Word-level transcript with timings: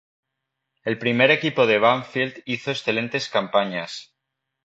El 0.83 0.97
primer 0.97 1.29
equipo 1.29 1.67
de 1.67 1.77
Banfield 1.77 2.41
hizo 2.45 2.71
excelentes 2.71 3.29
campañas 3.29 4.15